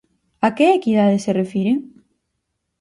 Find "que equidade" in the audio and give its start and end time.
0.55-1.17